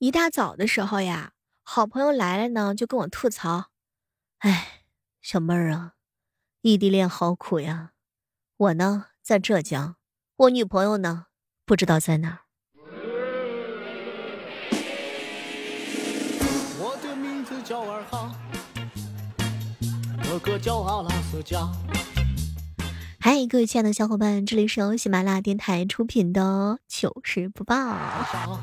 [0.00, 3.66] 一大早的时候呀，好朋友来了呢，就跟我吐槽
[4.40, 4.80] ：“哎，
[5.20, 5.92] 小妹儿啊，
[6.62, 7.90] 异地恋好苦呀！
[8.56, 9.96] 我呢在浙江，
[10.36, 11.26] 我女朋友呢
[11.66, 12.38] 不知道在哪儿。”
[16.80, 18.34] 我的名字叫二哈，
[20.22, 21.70] 哥哥叫阿拉斯加。
[23.20, 28.58] 嗨，各位亲爱的小伙伴，这里是由喜马拉雅电台出品的糗事播报。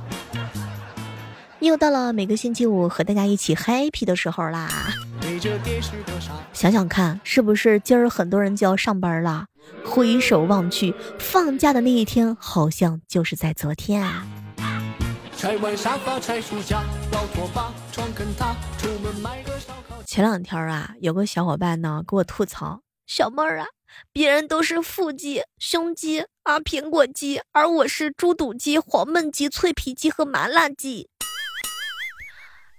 [1.68, 4.70] 又到了每个星期五和大家一起 happy 的时候啦！
[6.54, 9.48] 想想看，是不是今儿很多人就要上班了？
[9.86, 14.26] 回首望去，放假的那一天好像就是在昨天啊！
[20.06, 23.68] 前两天啊，有个小伙伴呢给我吐槽：“小妹儿啊，
[24.14, 31.10] 别人都是腹肌、胸肌啊、苹果肌，而我是猪肚鸡、黄焖鸡、脆皮鸡和麻辣鸡。”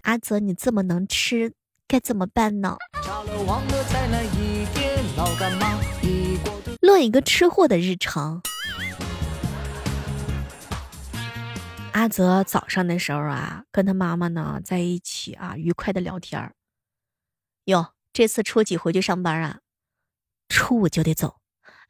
[0.02, 1.52] 阿泽，你这么能吃，
[1.86, 2.76] 该怎么办呢？
[6.80, 8.40] 论一个吃货的日常。
[11.92, 16.54] 阿泽早上的时候啊，跟他妈妈呢在一起啊，愉快的聊天儿。
[17.64, 19.58] 哟，这次初几回去上班啊？
[20.48, 21.40] 初五就得走。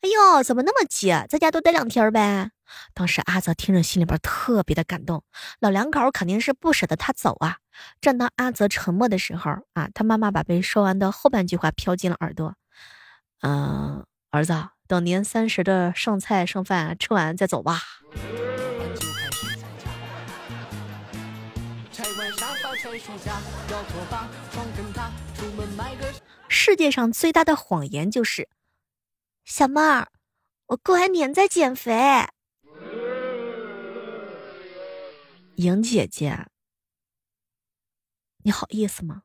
[0.00, 1.08] 哎呦，怎么那么急？
[1.28, 2.50] 在家多待两天呗。
[2.94, 5.24] 当时阿泽听着心里边特别的感动，
[5.60, 7.58] 老两口肯定是不舍得他走啊。
[8.00, 12.54] 正当阿泽沉默的时候啊，他妈妈把被说完的后半句话飘进了耳朵。
[13.42, 17.80] 嗯，儿子，等年三十的剩菜剩饭吃完再走吧。
[26.48, 28.48] 世界上最大的谎言就是。
[29.44, 30.08] 小妹儿，
[30.66, 32.26] 我过完年再减肥。
[35.58, 36.46] 莹姐姐，
[38.44, 39.22] 你好意思吗？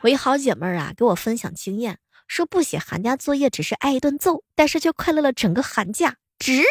[0.00, 6.62] 我一好姐妹儿啊，给我分享经验，说不写寒假作业只是挨一顿揍，但是却快乐了整个寒假，值。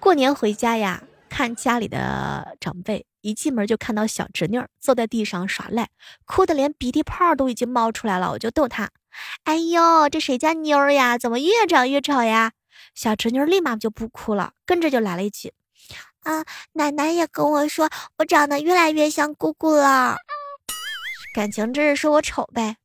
[0.00, 1.04] 过年回家呀。
[1.28, 5.88] 看家里的长辈，一进门就看到小侄女坐在地上耍赖，
[6.26, 8.30] 哭的连鼻涕泡都已经冒出来了。
[8.32, 8.90] 我就逗她
[9.44, 11.16] ：“哎呦，这谁家妞儿呀？
[11.16, 12.52] 怎么越长越丑呀？”
[12.94, 15.52] 小侄女立马就不哭了，跟着就来了一句
[16.24, 17.88] ：“啊，奶奶也跟我说
[18.18, 20.16] 我长得越来越像姑姑了。”
[21.34, 22.76] 感情这是说我丑呗。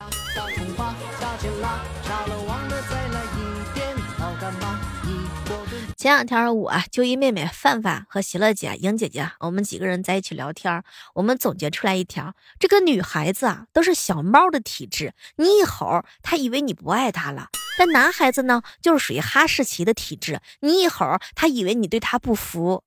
[5.97, 10.84] 前两天我啊，就一妹妹范范和喜乐姐、莹姐姐，我们几个人在一起聊天，
[11.16, 17.47] 我们总结出来一条：这个女孩子啊，都是小猫的体质，你一吼，她以为你不爱她了；
[17.80, 22.84] 但男孩子呢，就是属于哈士奇的体质，你一吼，他以为你对他不服。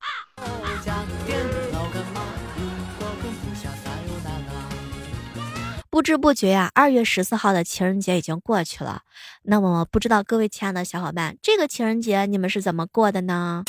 [5.90, 9.02] 不知不觉呀，二月十四号的情人节已经过去了。
[9.42, 13.64] 那么，不知道各位亲爱的小伙伴，这个情人节你们是怎么过的呢？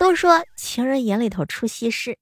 [0.00, 2.18] 都说情人眼里头出西施，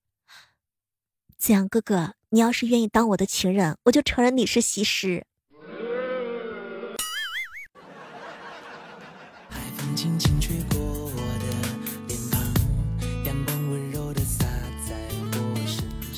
[1.39, 5.25] 子阳哥哥，你要是愿意当我的情人，我就承认你是西施。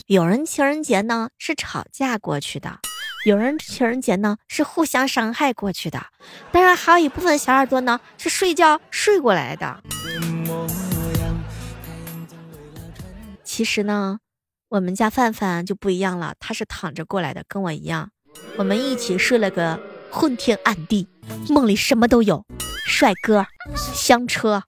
[0.07, 2.81] 有人情人节呢是吵架过去的。
[3.25, 6.07] 有人情人节呢是互相伤害过去的，
[6.51, 9.83] 当然还有一部分小耳朵呢是睡觉睡过来的。
[13.45, 14.21] 其实呢，
[14.71, 18.11] 我们家范范就不一样了，他是躺着过来的，跟我一样，
[18.57, 19.79] 我们一起睡了个
[20.11, 21.07] 昏天暗地，
[21.51, 22.47] 梦里什么都有，
[22.87, 24.63] 帅哥，香车。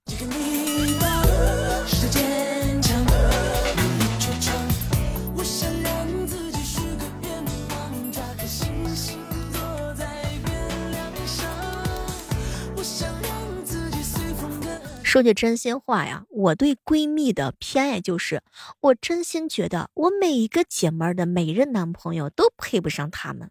[15.12, 18.42] 说句真心话呀，我对闺蜜的偏爱就是，
[18.80, 23.50] 我真心觉得我每一个姐妹儿的每任男朋友都配不上她们。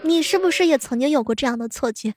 [0.00, 2.14] 你是不是也曾经有过这样的错觉？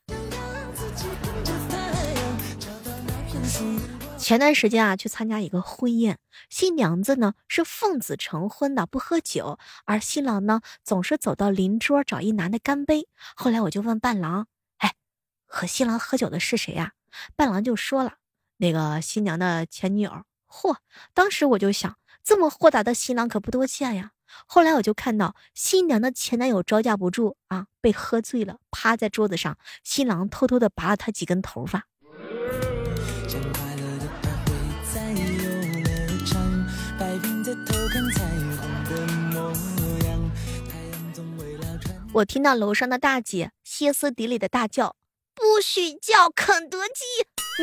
[4.17, 6.19] 前段时间啊，去参加一个婚宴，
[6.49, 13.09] 新娘子呢是奉子成婚的，不喝酒，而新郎呢总是走到邻桌找一男的干杯。
[13.35, 14.47] 后来我就问伴郎，
[14.77, 14.93] 哎，
[15.45, 16.93] 和新郎喝酒的是谁呀？
[17.35, 18.13] 伴郎就说了
[18.57, 20.75] ：“那个新娘的前女友。”嚯！
[21.13, 24.11] 当时我就想，这么豁达的新郎可不多见呀。
[24.45, 31.87] 后来我就看到新娘的前男友招架不住啊，被喝醉了，趴在桌子上，新郎偷偷的拔了他几根头发。
[42.13, 44.95] 我听到楼上的大姐歇斯底里的大叫
[45.35, 47.03] ：“不许叫肯德基！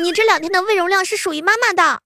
[0.01, 2.01] 你这两天的胃容量是属于妈妈的。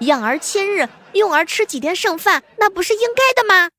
[0.00, 3.70] 养儿千日，用儿吃几天剩饭，那不是应该的吗？”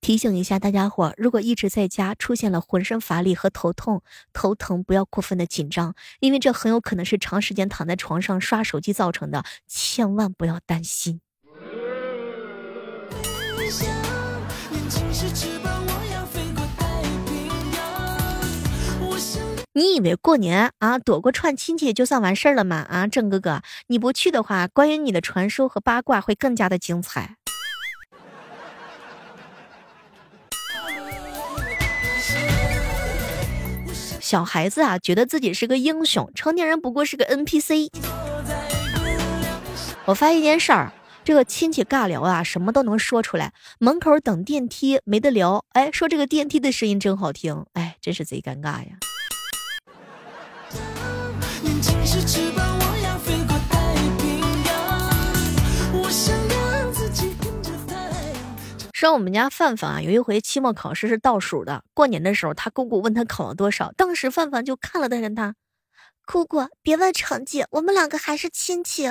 [0.00, 11.20] 提醒一下大家伙，如果一直在家出现了浑身乏力和头痛、头疼，不要过分的紧张，因为这很有可能是长时间躺在床上刷手机造成的，千万不要担心。
[19.72, 22.86] 你以为过年啊躲过串亲戚就算完事儿了吗？
[22.88, 27.36] 啊，郑哥哥，你不去的话，关于你的传说和八卦会更加的精彩。
[34.20, 37.90] 小孩子啊，觉得自己是个英雄，成年人不过是个 NPC。
[40.06, 40.92] 我发现一件事儿，
[41.26, 43.52] 这个亲戚尬聊啊，什么都能说出来。
[43.80, 48.96] 门口等电梯没得聊，哎，说这个电梯的声音真好听，哎，真是贼尴尬呀。
[58.92, 61.82] 说我们家范范啊，有一回期末考试是倒数的。
[61.92, 65.56] 过年的时候，他姑姑问他考了多少，当时范范就看了看他，
[66.24, 69.10] 姑姑别问成绩，我们两个还是亲戚。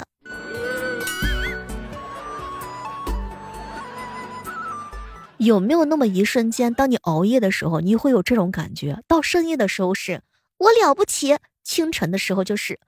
[5.37, 8.99] 有没有那么一瞬间，当你熬夜的时候，你会有这种感觉？
[9.07, 10.21] 到深夜的时候是
[10.57, 12.79] 我了不起，清晨的时候就是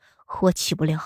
[0.42, 1.00] 我起不了。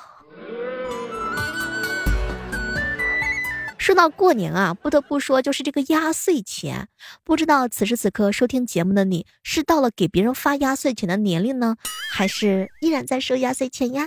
[3.77, 6.87] 说到过年啊，不得不说就是这个压岁钱。
[7.23, 11.75] 不知道此时此刻收听节目的你是到了给别人发压岁钱的年龄呢，
[12.11, 14.05] 还是依然在收压岁钱呀？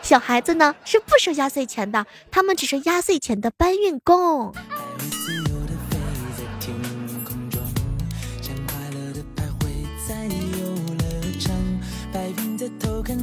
[0.00, 4.54] 小孩子呢是不收压岁钱的，他们只是压岁钱的搬运工。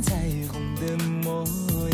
[0.01, 0.15] 彩
[0.51, 1.43] 虹的模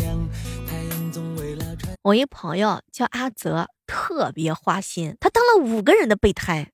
[0.02, 0.28] 样，
[0.68, 1.64] 太阳总为了
[2.02, 6.70] 我一朋友叫阿泽，特别花心，他当了五个人的备胎。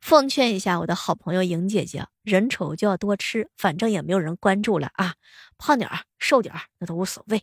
[0.00, 5.14] 奉劝一下我的好朋友莹姐姐，人丑就要多吃，反正也没有人关注了啊，
[5.56, 7.42] 胖点儿瘦点儿那都无所谓。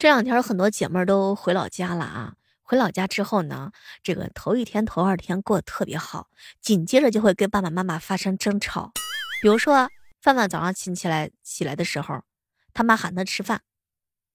[0.00, 2.32] 这两天很多姐妹都回老家了啊！
[2.62, 3.70] 回老家之后呢，
[4.02, 6.30] 这个头一天、头二天过得特别好，
[6.62, 8.92] 紧接着就会跟爸爸妈妈发生争吵。
[9.42, 9.90] 比如说，
[10.22, 12.22] 范范早上醒起来起来的时候，
[12.72, 13.60] 他妈喊他吃饭，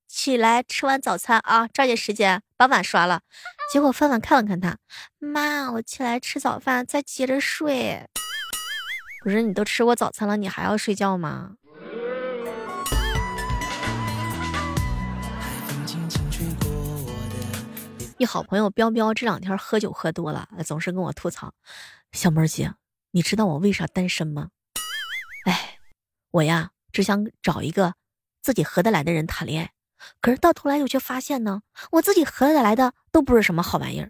[0.07, 3.21] 起来吃完早餐啊，抓紧时间把碗刷了。
[3.73, 4.77] 结果范范看了看他
[5.17, 8.07] 妈，我起来吃早饭再接着睡。
[9.23, 11.55] 不是你都吃过早餐了，你还要睡觉吗？
[18.17, 21.53] 一好朋友彪彪这两天喝酒喝多了，总是跟我吐槽
[22.13, 22.73] ：“小妹儿姐，
[23.11, 24.51] 你知道我为啥单身吗？
[25.45, 25.79] 哎，
[26.31, 27.95] 我呀只想找一个
[28.41, 29.71] 自己合得来的人谈恋爱，
[30.21, 34.09] 可是到头来又却发现呢，我自己合得来的都不是什么好玩意儿。”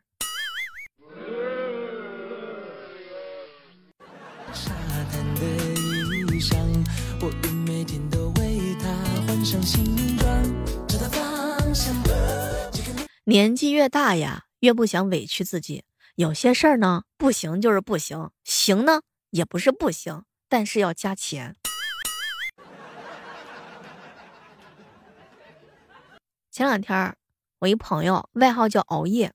[13.28, 15.84] 年纪越大呀，越不想委屈自己。
[16.14, 19.02] 有些事儿呢，不行就是不行，行呢
[19.32, 21.56] 也不是不行，但是要加钱。
[26.52, 27.18] 前两天
[27.58, 29.34] 我一朋友，外号叫熬夜，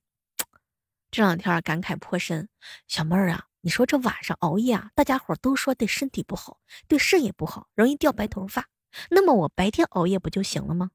[1.10, 2.48] 这两天感慨颇深。
[2.86, 8.68] 小妹儿啊，你说这晚上熬夜啊，大家伙都说对身体不好，对肾也不好，容易掉白头发。
[9.10, 10.92] 那么我白天熬夜不就行了吗？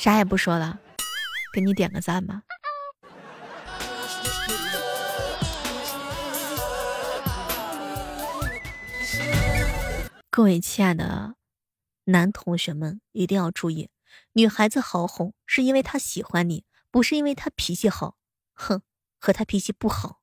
[0.00, 0.78] 啥也不说了，
[1.52, 2.40] 给你点个赞吧。
[10.30, 11.34] 各位亲爱的
[12.04, 13.90] 男同学们，一定要注意，
[14.32, 18.16] 女孩子好哄是因为她喜欢你，不是因为她脾气好。
[18.54, 18.80] 哼，
[19.18, 20.22] 和她脾气不好。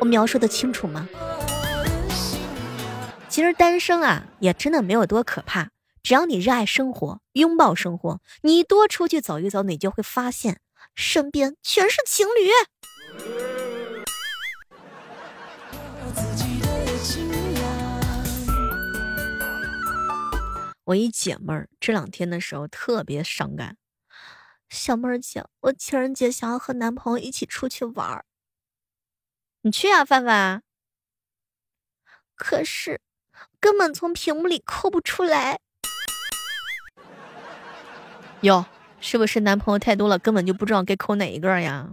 [0.00, 1.08] 我描述的清楚吗？
[3.30, 5.70] 其实单身啊，也真的没有多可怕。
[6.08, 10.62] 只要你热爱生活，拥抱生活，你多出去走一走，你就会发现
[10.94, 12.48] 身边全是情侣。
[20.84, 23.76] 我一姐妹儿这两天的时候特别伤感，
[24.70, 28.24] 小妹儿姐，我情人节想要和男朋友一起出去玩儿。
[29.60, 30.62] 你去啊，范范。
[32.34, 33.02] 可是
[33.60, 35.60] 根本从屏幕里抠不出来。
[38.42, 38.64] 哟，
[39.00, 41.88] 是不是男朋友太多了，根本就不知道该抠哪一个呀？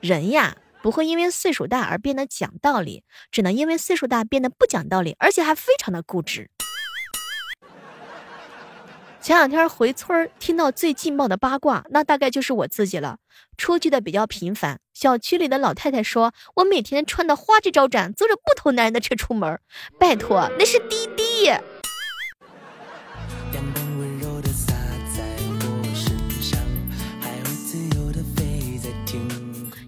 [0.00, 6.50] 人呀，不会因为岁数大而变得讲道理，只能因为岁数大变得不讲道理，而且还非常的固执。
[9.20, 13.18] 前两天回村儿，听到最劲爆的八卦，那大概就是我自己了。
[13.56, 19.60] 出去的比较频繁，小区里的老太太说，我每天穿的花枝招展，坐着不同男人的车出门。
[19.98, 21.50] 拜托，那是滴滴。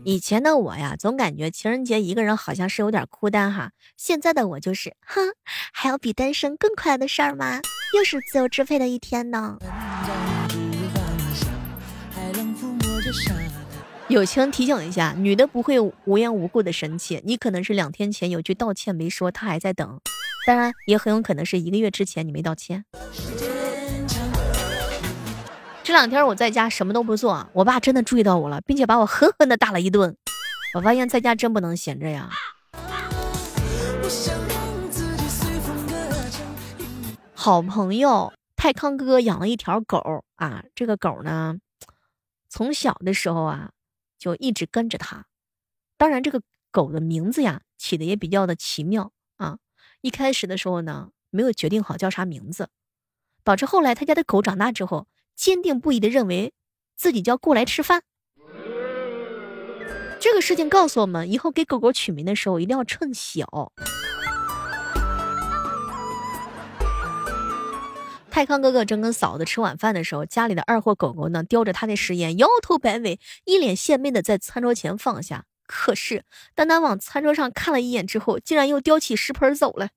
[0.02, 3.70] 以前的我呀，总感觉情人节一个人好像是有点孤单哈。
[3.96, 5.30] 现在的我就是，哼，
[5.72, 7.60] 还有比单身更快乐的事儿吗？
[7.94, 9.58] 又是自由支配的一天呢。
[14.08, 20.00] 友情提醒一下，女的不会无缘无故的生气，你可能是两天前有句道歉没说，她还在等，
[20.46, 22.84] 当然也很有可能是一个月之前你没道歉。
[25.82, 30.16] 这两天我在家什么都不做，我爸真的注意到我了，并且把我狠狠的打了一顿。
[30.74, 32.30] 我发现在家真不能闲着呀。
[37.42, 41.56] 好朋友泰康哥养了一条狗啊，这个狗呢，
[42.50, 43.70] 从小的时候啊
[44.18, 45.24] 就一直跟着他。
[45.96, 49.56] 当然，这个狗的名字呀起的也比较的奇妙啊。
[50.02, 52.68] 一开始的时候呢，没有决定好叫啥名字，
[53.42, 55.08] 导致后来他家的狗长大之后。
[55.34, 56.52] 坚定不移的认为，
[56.94, 58.02] 自己叫过来吃饭。
[60.20, 63.72] 这个事情告诉我们，以后给狗狗取名的时候一定要趁小。
[68.30, 75.44] 泰康哥哥正跟嫂子吃晚饭的时候，家里的二货狗狗呢叼着他的食盐，摇头摆尾，一脸献媚的在餐桌前放下。
[75.66, 79.88] 可是当他往餐桌上看了一眼之后，竟然又叼起食盆走了。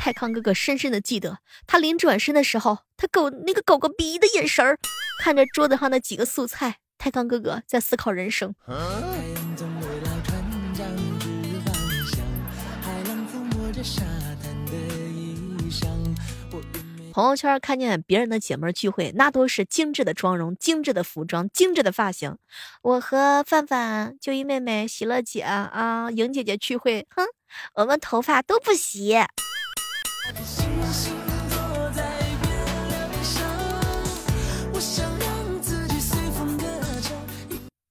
[0.00, 4.78] 泰康哥哥深深的记得，他临转身的时候，他狗那个狗狗鄙夷的眼神儿，
[5.20, 6.76] 看着桌子上的几个素菜。
[6.98, 8.54] 泰康哥哥在思考人生。
[17.18, 22.38] 朋友圈看见别人的姐妹聚会，那都是精致的妆容、精致的服装、精致的发型。
[22.80, 27.26] 我和范范、就一妹妹、喜乐姐啊、莹姐姐聚会，哼，
[27.74, 29.16] 我们头发都不洗。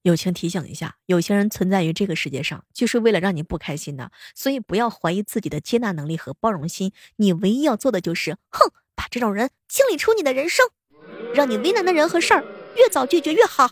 [0.03, 6.93] 友情提醒一下，有些人存在于这个世界上，就是为了让你不开心的，所以不要怀疑自己的接纳能力和包容心。
[7.17, 10.66] 你唯一要做的就是，哼，把这种人清理出你的人生，
[11.36, 12.44] 让你为难的人和事儿
[12.75, 13.70] 越早拒绝越好。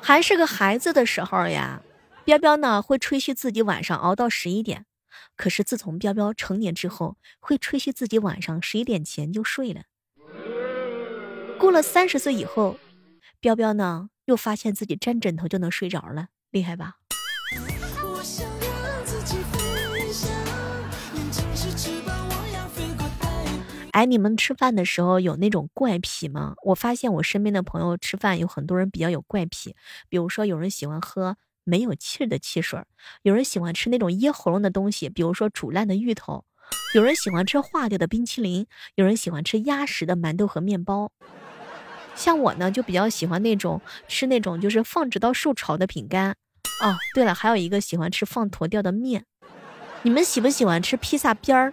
[0.00, 1.82] 还是个孩子的时候呀，
[2.24, 4.86] 彪彪呢会吹嘘自己晚上熬到十一点，
[5.36, 9.82] 可是自从彪彪成年之后，会吹嘘自己晚上十一点前就睡了。
[11.58, 12.78] 过了三十岁以后，
[13.40, 16.96] 彪彪呢又发现自己沾枕头就能睡着了，厉害吧？
[23.92, 26.54] 哎，你们吃饭的时候有那种怪癖吗？
[26.64, 29.76] 我发现我身边的朋友吃饭有很多人比较有怪癖，
[30.08, 32.82] 比如说有人喜欢喝没有气的汽水，
[33.22, 36.44] 有人喜欢吃那种噎喉咙的东西，比如说煮烂的芋头，
[36.92, 38.66] 有人喜欢吃化掉的冰淇淋，
[38.96, 41.12] 有人喜欢吃压实的馒头和面包。
[42.18, 46.32] 像我呢，就比较喜欢那种吃那种就是放纸刀受潮的饼干。
[46.82, 49.24] 哦，对了，还有一个喜欢吃放坨掉的面。
[50.02, 51.72] 你们喜不喜欢吃披萨边儿？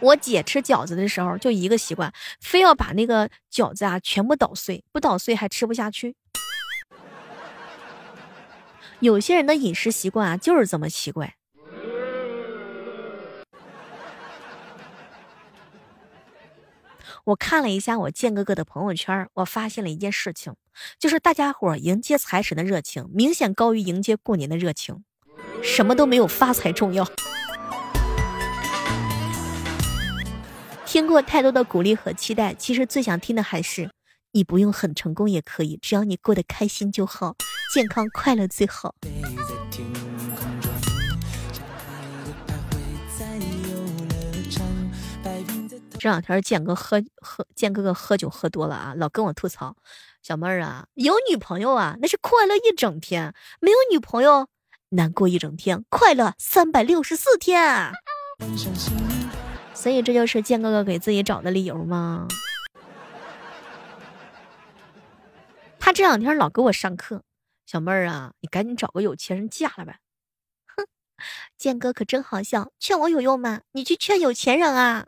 [0.00, 6.16] 我姐吃饺子的时候就一个习惯，非要把那个饺子啊全部捣碎，不捣碎还吃不下去。
[8.98, 11.36] 有些人的饮食习惯啊就是这么奇怪。
[17.26, 20.54] 我看了一下我建哥哥的朋友圈，我发现了一件事情，
[20.96, 25.02] 就是大家伙迎接财神的热情明显高于迎接过年的热情，
[25.60, 27.04] 什么都没有发财重要。
[30.84, 33.90] 听过太多的鼓励和期待，其实最想听的还是
[34.30, 37.34] 你不用很成功也可以，只要你过得开心就好，
[37.74, 38.94] 健康快乐最好。
[46.06, 49.74] 这两天建哥喝喝建哥哥喝酒喝多了啊，老跟我吐槽，
[50.22, 54.46] 小妹儿啊，有女朋友啊那是快乐一整天，没有女朋友
[54.90, 57.90] 难过一整天，快乐三百六十四天。
[59.74, 62.28] 所以这就是建哥哥给自己找的理由吗？
[65.80, 67.24] 他这两天老给我上课，
[67.66, 69.98] 小妹儿啊，你赶紧找个有钱人嫁了呗。
[70.66, 70.86] 哼，
[71.58, 73.62] 建哥可真好笑，劝我有用吗？
[73.72, 75.06] 你去劝有钱人啊。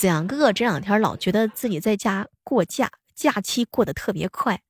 [0.00, 4.62] 子阳哥哥这两天老觉得自己在家过假假期过得特别快，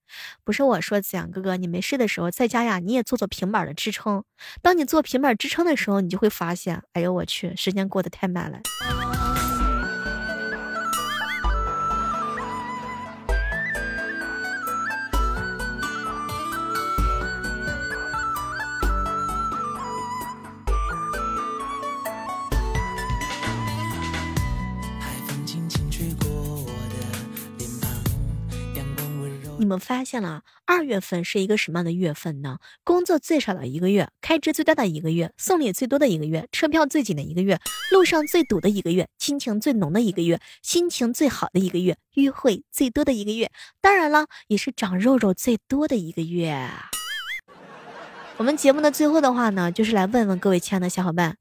[0.43, 4.25] 不是我说，子阳哥哥，你没事的时候在家呀，你也做做平板的支撑。
[4.61, 8.59] 当你做平板支撑的时候，你就会发现，哎呦我去，时间过得太慢了。
[29.71, 32.59] 们发现了，二月份是一个什么样的月份呢？
[32.83, 37.61] 工作最少的一个月，开支最大的一个月，送礼最多的一个月，车票最紧的一个月，
[37.93, 46.69] 路上最堵的一个月，亲情最浓的一个月，心情最好的一个月，约会最多的一个月，当然了，也是长肉肉最多的一个月。
[48.37, 51.37] 我们节目的最后的话呢，就是来问问各位亲爱的小伙伴，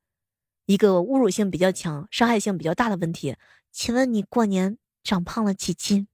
[0.67, 3.35] 一个侮辱性比较强、伤害性比较大的问题，
[3.71, 6.07] 请问你过年长胖了几斤？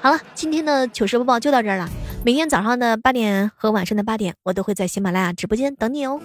[0.00, 1.88] 好了，今天的糗事播报就到这儿了。
[2.24, 6.20] 每天早上的八点和晚上的八点，我都会在喜马拉雅直播间等你哦。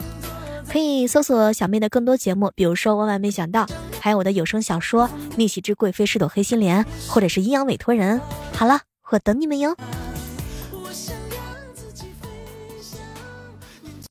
[0.69, 3.67] 可以搜索小妹的更多节目，比如说万万没想到，
[3.99, 8.21] 还有我的有声小说《逆袭之贵妃是朵黑心莲》，或者是阴阳委托人。
[8.53, 9.75] 好了，我等你们哟。